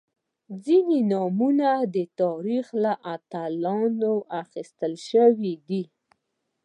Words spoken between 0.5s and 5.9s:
•ځینې نومونه د تاریخ له اتلانو اخیستل شوي دي.